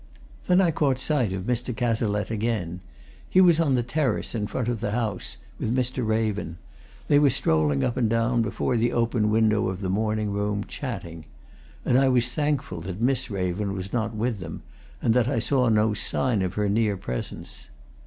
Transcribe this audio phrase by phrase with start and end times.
[0.47, 1.77] Then I caught sight of Mr.
[1.77, 2.79] Cazalette again.
[3.29, 6.03] He was on the terrace, in front of the house, with Mr.
[6.03, 6.57] Raven
[7.07, 11.25] they were strolling up and down, before the open window of the morning room, chatting.
[11.85, 14.63] And I was thankful that Miss Raven was not with them,
[15.03, 17.69] and that I saw no sign of her near presence.